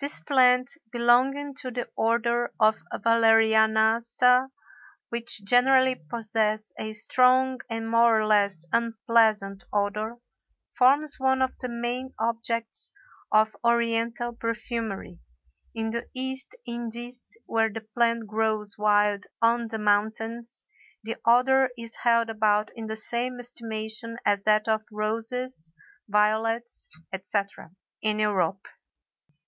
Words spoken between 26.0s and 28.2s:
violets, etc., in